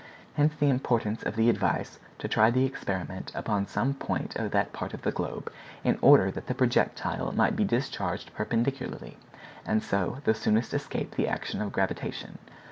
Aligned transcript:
Hence 0.33 0.55
the 0.55 0.67
importance 0.71 1.21
of 1.21 1.35
the 1.35 1.47
advice 1.47 1.99
to 2.17 2.27
try 2.27 2.49
the 2.49 2.65
experiment 2.65 3.31
upon 3.35 3.67
some 3.67 3.93
point 3.93 4.35
of 4.35 4.49
that 4.49 4.73
part 4.73 4.95
of 4.95 5.03
the 5.03 5.11
globe, 5.11 5.53
in 5.83 5.99
order 6.01 6.31
that 6.31 6.47
the 6.47 6.55
projectile 6.55 7.31
might 7.33 7.55
be 7.55 7.63
discharged 7.65 8.33
perpendicularly, 8.33 9.17
and 9.63 9.83
so 9.83 10.17
the 10.23 10.33
soonest 10.33 10.73
escape 10.73 11.11
the 11.11 11.27
action 11.27 11.61
of 11.61 11.71
gravitation. 11.71 12.39